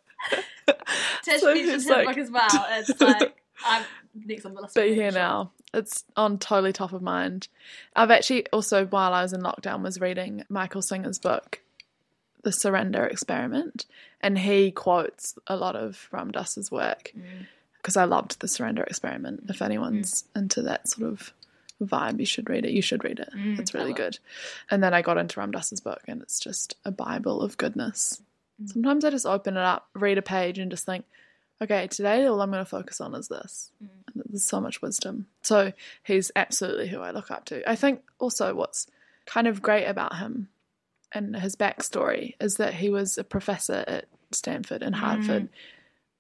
[1.24, 2.48] Tish So his like- book as well.
[2.72, 3.84] It's like I'm
[4.26, 4.76] next on the list.
[4.76, 5.14] Be here reading.
[5.14, 5.52] now.
[5.74, 7.48] It's on totally top of mind.
[7.96, 11.62] I've actually also, while I was in lockdown, was reading Michael Singer's book,
[12.42, 13.86] The Surrender Experiment,
[14.20, 17.48] and he quotes a lot of Ram Dass's work Mm.
[17.78, 19.46] because I loved The Surrender Experiment.
[19.48, 21.32] If anyone's into that sort of
[21.86, 22.72] vibe, you should read it.
[22.72, 23.30] You should read it.
[23.36, 24.20] Mm, it's really good.
[24.70, 28.22] And then I got into Ram Dass's book, and it's just a bible of goodness.
[28.62, 28.70] Mm.
[28.70, 31.06] Sometimes I just open it up, read a page, and just think,
[31.62, 33.72] okay, today all I'm going to focus on is this.
[33.84, 33.88] Mm.
[34.13, 35.28] And there's so much wisdom.
[35.41, 37.70] So he's absolutely who I look up to.
[37.70, 38.88] I think also what's
[39.26, 40.50] kind of great about him
[41.13, 45.50] and his backstory is that he was a professor at Stanford and Harvard,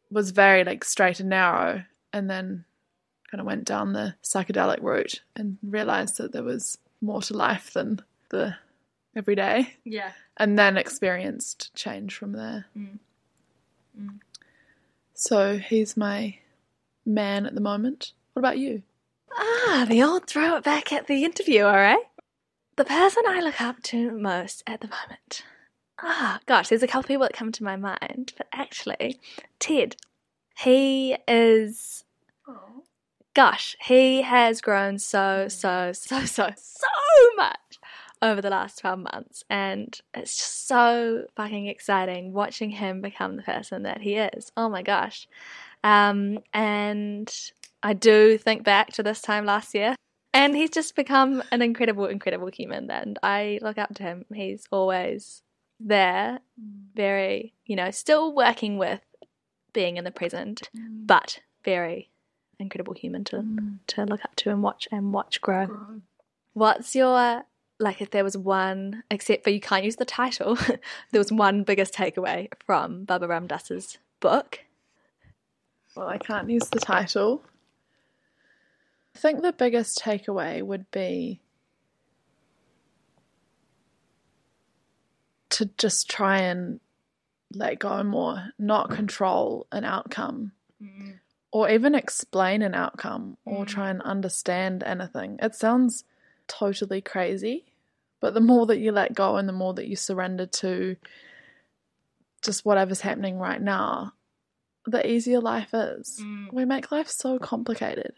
[0.09, 2.65] was very like straight and narrow, and then
[3.31, 7.71] kind of went down the psychedelic route and realized that there was more to life
[7.73, 8.55] than the
[9.15, 10.11] everyday Yeah.
[10.37, 12.65] and then experienced change from there.
[12.77, 12.99] Mm.
[13.99, 14.19] Mm.
[15.13, 16.37] So he's my
[17.05, 18.13] man at the moment.
[18.33, 18.83] What about you?
[19.33, 22.03] Ah, the old throw it back at the interviewer, all right?
[22.75, 25.43] The person I look up to most at the moment.
[26.01, 29.19] Ah, gosh, there's a couple people that come to my mind, but actually,
[29.59, 29.95] Ted.
[30.57, 32.03] He is,
[33.33, 36.87] gosh, he has grown so, so, so, so, so
[37.35, 37.79] much
[38.21, 39.43] over the last 12 months.
[39.49, 44.51] And it's just so fucking exciting watching him become the person that he is.
[44.55, 45.27] Oh my gosh.
[45.83, 47.33] Um, and
[47.81, 49.95] I do think back to this time last year.
[50.33, 52.89] And he's just become an incredible, incredible human.
[52.89, 54.25] And I look up to him.
[54.33, 55.41] He's always
[55.79, 56.39] there,
[56.95, 59.01] very, you know, still working with
[59.73, 62.10] being in the present, but very
[62.61, 63.77] incredible human to, mm.
[63.87, 66.01] to look up to and watch and watch grow.
[66.53, 67.43] What's your,
[67.79, 70.55] like, if there was one, except for you can't use the title,
[71.11, 74.59] there was one biggest takeaway from Baba Ram Dass's book?
[75.95, 77.43] Well, I can't use the title.
[79.15, 81.41] I think the biggest takeaway would be
[85.49, 86.79] to just try and
[87.53, 91.19] let go more, not control an outcome mm.
[91.51, 93.67] Or even explain an outcome or mm.
[93.67, 95.37] try and understand anything.
[95.41, 96.05] It sounds
[96.47, 97.65] totally crazy,
[98.19, 100.95] but the more that you let go and the more that you surrender to
[102.41, 104.13] just whatever's happening right now,
[104.85, 106.19] the easier life is.
[106.21, 106.53] Mm.
[106.53, 108.13] We make life so complicated.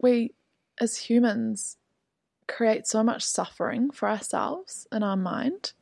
[0.00, 0.34] We,
[0.80, 1.78] as humans,
[2.46, 5.72] create so much suffering for ourselves in our mind.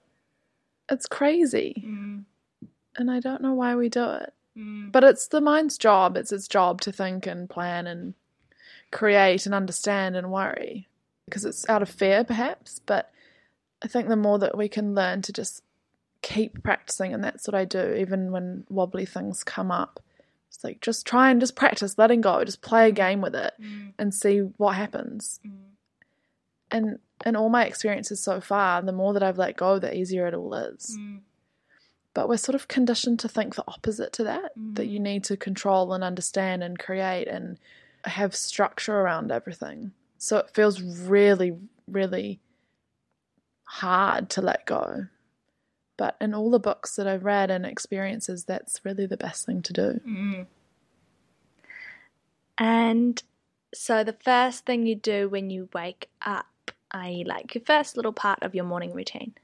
[0.88, 1.82] It's crazy.
[1.86, 2.24] Mm.
[2.97, 4.32] And I don't know why we do it.
[4.57, 6.17] But it's the mind's job.
[6.17, 8.15] It's its job to think and plan and
[8.93, 10.89] create and understand and worry.
[11.27, 12.81] because it's out of fear, perhaps.
[12.85, 13.11] But
[13.83, 15.63] I think the more that we can learn to just
[16.23, 20.01] keep practicing, and that's what I do, even when wobbly things come up.
[20.49, 23.55] It's like just try and just practice letting go, just play a game with it
[23.61, 23.93] Mm.
[23.99, 25.41] and see what happens.
[25.45, 25.51] Mm.
[26.71, 30.27] And in all my experiences so far, the more that I've let go, the easier
[30.27, 30.97] it all is.
[31.01, 31.21] Mm.
[32.15, 35.37] But we're sort of conditioned to think the opposite to that that you need to
[35.37, 37.59] control and understand and create and
[38.05, 39.93] have structure around everything.
[40.17, 41.57] So it feels really,
[41.89, 42.41] really
[43.65, 45.07] hard to let go.
[45.97, 49.62] But in all the books that I've read and experiences, that's really the best thing
[49.62, 50.01] to do.
[50.07, 50.47] Mm.
[52.59, 53.23] And
[53.75, 58.12] so the first thing you do when you wake up, i.e., like your first little
[58.12, 59.35] part of your morning routine.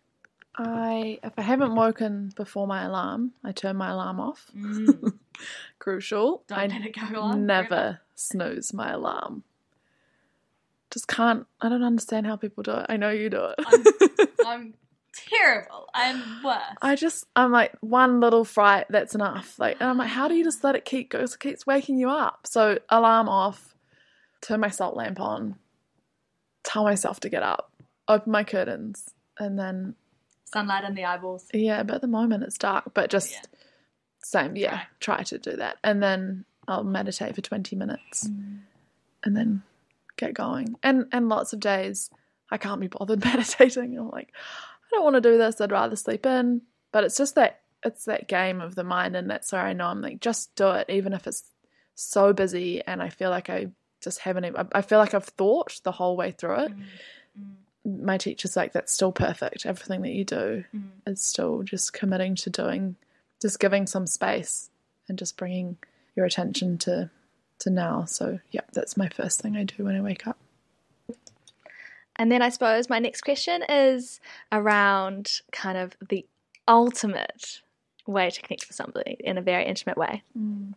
[0.63, 4.47] I, if I haven't woken before my alarm, I turn my alarm off.
[4.57, 5.15] Mm.
[5.79, 6.43] Crucial.
[6.49, 8.01] Don't I let it go on never forever.
[8.15, 9.43] snooze my alarm.
[10.91, 11.47] Just can't.
[11.61, 12.87] I don't understand how people do it.
[12.89, 13.55] I know you do it.
[13.65, 14.75] I'm- I'm
[15.13, 15.89] terrible.
[15.95, 16.61] I'm worse.
[16.83, 18.87] I just, I'm like one little fright.
[18.91, 19.59] That's enough.
[19.59, 21.21] Like, and I'm like, how do you just let it keep go?
[21.21, 22.47] It keeps waking you up.
[22.47, 23.75] So alarm off.
[24.41, 25.57] Turn my salt lamp on.
[26.65, 27.73] Tell myself to get up.
[28.09, 29.95] Open my curtains, and then
[30.53, 31.46] Sunlight in the eyeballs.
[31.53, 31.82] yeah.
[31.82, 32.92] But at the moment it's dark.
[32.94, 33.40] But just Yeah.
[34.22, 34.57] same.
[34.57, 34.82] Yeah.
[35.01, 38.26] Try to do that, and then I'll meditate for twenty minutes.
[38.28, 38.61] Mm.
[39.24, 39.62] and then
[40.16, 40.76] get going.
[40.82, 42.11] And and lots of days
[42.51, 43.98] I can't be bothered meditating.
[43.98, 45.61] I'm like, I don't want to do this.
[45.61, 46.62] I'd rather sleep in.
[46.92, 49.86] But it's just that it's that game of the mind, and that's where I know
[49.86, 51.44] I'm like, just do it, even if it's
[51.94, 53.68] so busy, and I feel like I
[54.01, 54.44] just haven't.
[54.46, 56.72] even- I I feel like I've thought the whole way through it.
[56.72, 56.82] Mm.
[57.85, 59.64] My teacher's like, that's still perfect.
[59.64, 60.91] Everything that you do mm.
[61.07, 62.97] is still just committing to doing,
[63.41, 64.70] just giving some space,
[65.09, 65.76] and just bringing
[66.16, 67.11] your attention to
[67.61, 68.05] to now.
[68.05, 70.39] So, yeah, that's my first thing I do when I wake up.
[72.16, 74.20] And then I suppose my next question is
[74.53, 76.26] around kind of the
[76.68, 77.61] ultimate
[78.07, 80.22] way to connect with somebody in a very intimate way.
[80.39, 80.74] Mm.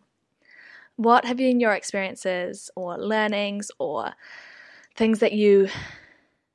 [0.95, 4.13] What have been your experiences or learnings or
[4.95, 5.69] things that you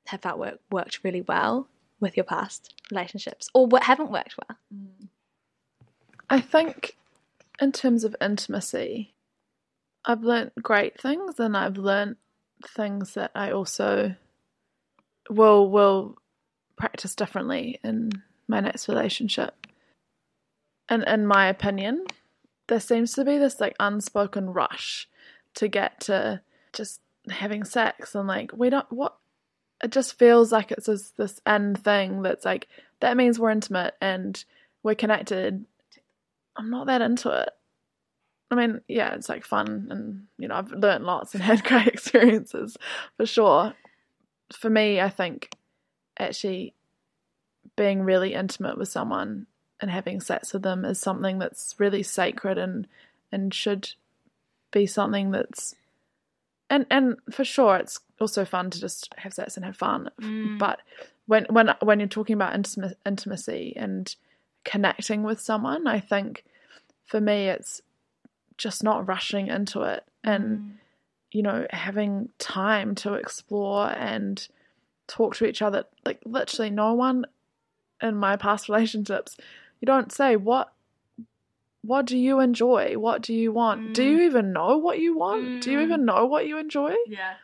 [0.08, 1.68] have felt work, worked really well
[2.00, 4.56] with your past relationships or what haven't worked well?
[4.74, 5.08] Mm.
[6.30, 6.96] I think,
[7.60, 9.14] in terms of intimacy,
[10.04, 12.18] I've learnt great things, and I've learnt
[12.66, 14.14] things that I also
[15.30, 16.16] will will
[16.76, 18.12] practice differently in
[18.46, 19.66] my next relationship.
[20.88, 22.04] And in my opinion,
[22.68, 25.08] there seems to be this like unspoken rush
[25.54, 26.40] to get to
[26.72, 27.00] just
[27.30, 29.16] having sex and like we don't what
[29.82, 32.68] it just feels like it's this, end thing that's like
[33.00, 34.44] that means we're intimate and
[34.82, 35.64] we're connected.
[36.56, 37.50] I'm not that into it.
[38.50, 41.86] I mean yeah it's like fun and you know i've learned lots and had great
[41.88, 42.76] experiences
[43.16, 43.74] for sure.
[44.52, 45.50] For me i think
[46.18, 46.74] actually
[47.76, 49.46] being really intimate with someone
[49.80, 52.88] and having sex with them is something that's really sacred and
[53.30, 53.90] and should
[54.72, 55.74] be something that's
[56.70, 60.10] and and for sure it's also fun to just have sex and have fun.
[60.20, 60.58] Mm.
[60.58, 60.80] but
[61.26, 64.14] when when when you're talking about intima- intimacy and
[64.64, 66.44] connecting with someone i think
[67.06, 67.80] for me it's
[68.56, 70.78] just not rushing into it and
[71.30, 74.48] you know having time to explore and
[75.08, 75.84] talk to each other.
[76.04, 77.24] Like literally no one
[78.00, 79.36] in my past relationships
[79.80, 80.72] you don't say what
[81.82, 82.94] what do you enjoy?
[82.98, 83.92] What do you want?
[83.94, 84.10] Do Mm.
[84.10, 85.60] you even know what you want?
[85.60, 85.82] Do you Mm.
[85.84, 86.94] even know what you enjoy?
[87.06, 87.34] Yeah.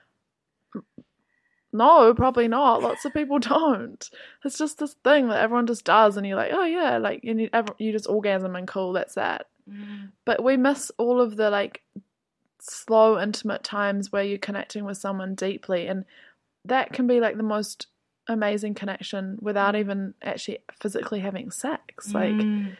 [1.72, 2.82] no probably not.
[2.82, 4.08] Lots of people don't.
[4.44, 7.48] It's just this thing that everyone just does and you're like oh yeah like you,
[7.52, 9.46] ever, you just orgasm and cool that's that.
[10.24, 11.82] But we miss all of the like
[12.60, 16.04] slow intimate times where you're connecting with someone deeply and
[16.64, 17.88] that can be like the most
[18.28, 22.76] amazing connection without even actually physically having sex like Mm.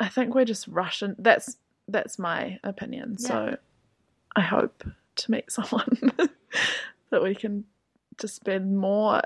[0.00, 3.56] I think we're just rushing that's that's my opinion so
[4.34, 4.84] i hope
[5.16, 6.12] to meet someone
[7.10, 7.64] that we can
[8.18, 9.22] just be more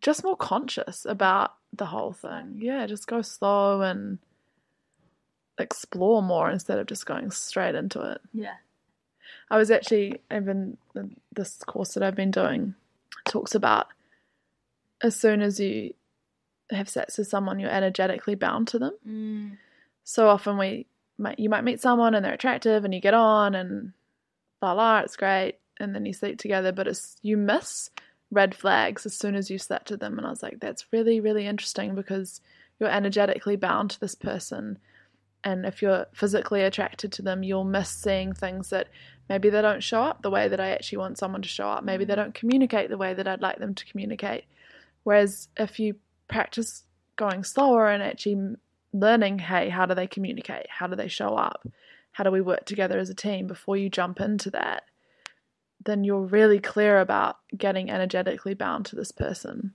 [0.00, 4.18] just more conscious about the whole thing yeah just go slow and
[5.58, 8.54] explore more instead of just going straight into it Yeah.
[9.48, 10.76] I was actually even
[11.32, 12.74] this course that I've been doing
[13.28, 13.86] talks about
[15.02, 15.94] as soon as you
[16.70, 18.92] have sex with someone, you're energetically bound to them.
[19.06, 19.58] Mm.
[20.08, 20.86] So often we
[21.18, 23.92] might you might meet someone and they're attractive and you get on and
[24.62, 27.90] la la, it's great, and then you sleep together, but it's you miss
[28.30, 30.16] red flags as soon as you slept with them.
[30.16, 32.40] And I was like, that's really really interesting because
[32.78, 34.78] you're energetically bound to this person
[35.44, 38.88] and if you're physically attracted to them, you'll miss seeing things that
[39.28, 41.84] maybe they don't show up the way that I actually want someone to show up.
[41.84, 42.16] Maybe they mm.
[42.16, 44.44] don't communicate the way that I'd like them to communicate.
[45.04, 45.96] Whereas if you
[46.28, 46.82] practice
[47.14, 48.56] going slower and actually
[48.92, 50.66] learning, hey, how do they communicate?
[50.68, 51.66] How do they show up?
[52.12, 54.84] How do we work together as a team before you jump into that?
[55.84, 59.72] Then you're really clear about getting energetically bound to this person.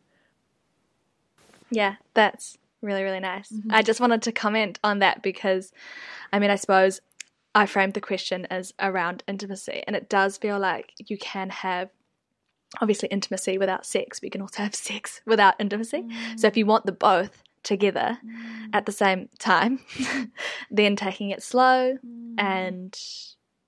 [1.70, 3.52] Yeah, that's really, really nice.
[3.52, 3.72] Mm-hmm.
[3.72, 5.72] I just wanted to comment on that because,
[6.34, 7.00] I mean, I suppose
[7.54, 11.90] I framed the question as around intimacy, and it does feel like you can have
[12.80, 16.04] obviously intimacy without sex, but you can also have sex without intimacy.
[16.04, 16.40] Mm.
[16.40, 18.70] So if you want the both together mm.
[18.74, 19.80] at the same time,
[20.72, 22.36] then taking it slow mm.
[22.38, 22.98] and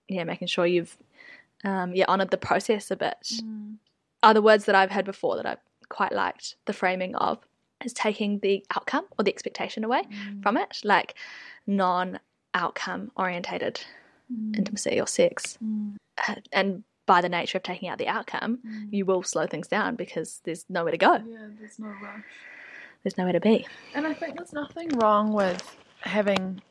[0.08, 0.98] yeah, making sure you've
[1.64, 3.18] um, yeah honored the process a bit.
[3.44, 3.76] Mm.
[4.22, 7.40] Are the words that I've heard before that I've quite liked the framing of
[7.84, 10.42] is taking the outcome or the expectation away mm.
[10.42, 11.16] from it, like
[11.68, 12.20] non
[12.54, 13.82] outcome orientated
[14.32, 14.58] mm.
[14.58, 15.58] intimacy or sex.
[16.28, 18.88] Uh, and by the nature of taking out the outcome, mm.
[18.92, 21.14] you will slow things down because there's nowhere to go.
[21.14, 22.24] Yeah, there's no rush.
[23.04, 23.66] There's nowhere to be.
[23.94, 26.62] And I think there's nothing wrong with having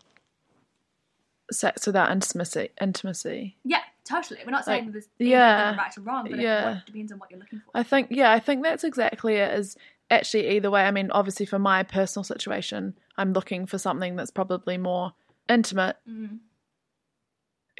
[1.50, 2.70] sex without intimacy.
[2.80, 3.56] Intimacy.
[3.64, 4.40] Yeah, totally.
[4.44, 6.78] We're not saying like, there's yeah, right or wrong, but yeah.
[6.78, 7.70] it depends on what you're looking for.
[7.74, 9.52] I think yeah, I think that's exactly it.
[9.58, 9.76] Is
[10.10, 10.82] actually either way.
[10.82, 15.12] I mean, obviously for my personal situation, I'm looking for something that's probably more
[15.48, 15.96] intimate.
[16.08, 16.38] Mm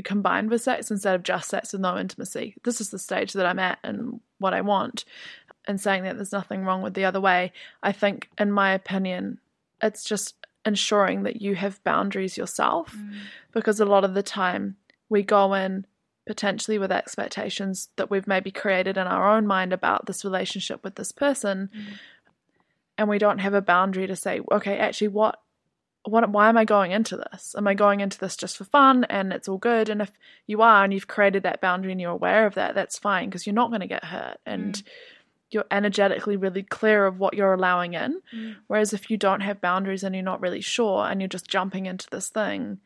[0.05, 2.57] combined with sex instead of just sex with no intimacy.
[2.65, 5.05] This is the stage that I'm at and what I want.
[5.67, 7.53] And saying that there's nothing wrong with the other way,
[7.83, 9.39] I think, in my opinion,
[9.81, 10.35] it's just
[10.65, 13.15] ensuring that you have boundaries yourself mm.
[13.53, 14.77] because a lot of the time
[15.09, 15.87] we go in
[16.27, 20.95] potentially with expectations that we've maybe created in our own mind about this relationship with
[20.95, 21.69] this person.
[21.75, 21.99] Mm.
[22.99, 25.41] And we don't have a boundary to say, okay, actually, what
[26.05, 27.55] what why am I going into this?
[27.57, 29.89] Am I going into this just for fun and it's all good?
[29.89, 30.13] And if
[30.47, 33.47] you are and you've created that boundary and you're aware of that, that's fine because
[33.47, 34.83] you're not going to get hurt and mm.
[35.53, 38.21] You're energetically really clear of what you're allowing in.
[38.35, 38.57] Mm.
[38.67, 41.87] Whereas if you don't have boundaries and you're not really sure and you're just jumping
[41.87, 42.79] into this thing,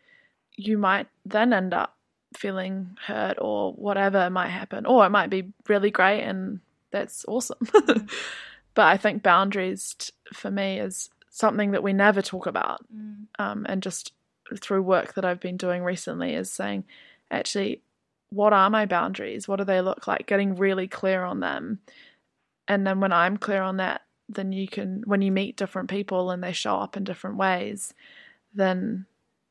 [0.56, 1.96] you might then end up
[2.36, 4.84] feeling hurt or whatever might happen.
[4.84, 6.60] Or it might be really great and
[6.90, 7.58] that's awesome.
[7.86, 8.10] Mm.
[8.74, 12.80] but I think boundaries t- for me is something that we never talk about.
[12.94, 13.26] Mm.
[13.38, 14.12] Um, and just
[14.60, 16.84] through work that I've been doing recently is saying,
[17.30, 17.80] actually,
[18.30, 19.46] what are my boundaries?
[19.46, 20.26] What do they look like?
[20.26, 21.78] Getting really clear on them.
[22.68, 26.30] And then when I'm clear on that, then you can, when you meet different people
[26.30, 27.94] and they show up in different ways,
[28.54, 29.06] then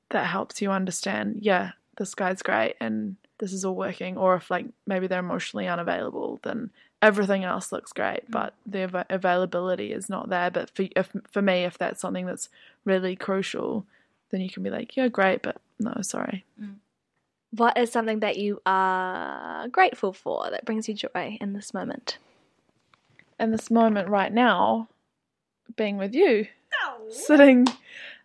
[0.10, 4.18] that helps you understand, yeah, this guy's great and this is all working.
[4.18, 8.32] Or if like maybe they're emotionally unavailable, then everything else looks great, mm.
[8.32, 10.52] but the av- availability is not there.
[10.52, 12.50] But for if, for me, if that's something that's
[12.84, 13.86] really crucial,
[14.32, 16.44] then you can be like, yeah, great, but no, sorry.
[16.62, 16.76] Mm.
[17.52, 22.18] What is something that you are grateful for that brings you joy in this moment?
[23.40, 24.88] In this moment right now,
[25.76, 26.48] being with you,
[27.10, 27.68] sitting,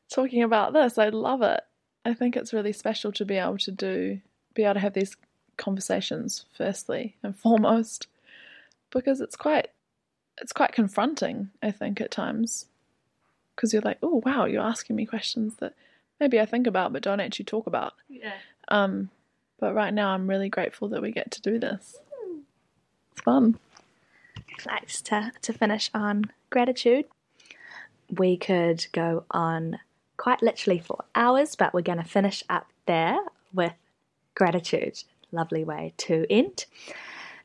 [0.08, 1.60] talking about this, I love it.
[2.04, 4.20] I think it's really special to be able to do,
[4.54, 5.16] be able to have these
[5.56, 8.06] conversations, firstly and foremost
[8.90, 9.68] because it's quite
[10.40, 12.66] it's quite confronting, I think, at times.
[13.54, 15.74] Because you're like, oh wow, you're asking me questions that
[16.18, 17.92] maybe I think about but don't actually talk about.
[18.08, 18.32] Yeah.
[18.68, 19.10] Um,
[19.58, 21.98] but right now, I'm really grateful that we get to do this.
[23.12, 23.58] It's fun.
[24.66, 27.06] Nice to to finish on gratitude.
[28.10, 29.78] We could go on
[30.16, 33.18] quite literally for hours, but we're going to finish up there
[33.54, 33.72] with
[34.34, 35.02] gratitude.
[35.32, 36.66] Lovely way to end.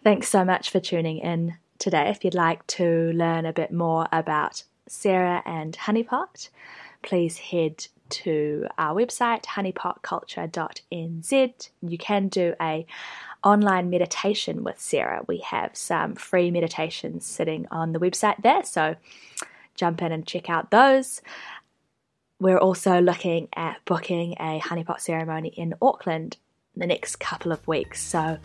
[0.03, 2.09] Thanks so much for tuning in today.
[2.09, 6.49] If you'd like to learn a bit more about Sarah and Honeypot,
[7.01, 11.69] please head to our website honeypotculture.nz.
[11.81, 12.85] You can do a
[13.45, 15.23] online meditation with Sarah.
[15.27, 18.95] We have some free meditations sitting on the website there, so
[19.75, 21.21] jump in and check out those.
[22.39, 26.37] We're also looking at booking a honeypot ceremony in Auckland
[26.75, 28.01] in the next couple of weeks.
[28.01, 28.37] So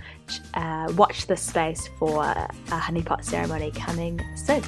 [0.54, 4.62] uh, watch this space for a honeypot ceremony coming soon.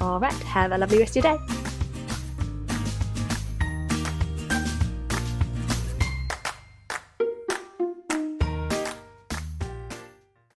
[0.00, 1.71] All right, have a lovely rest of your day.